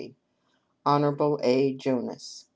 Hon. 0.85 1.37
A. 1.43 1.75
Jonas. 1.77 2.45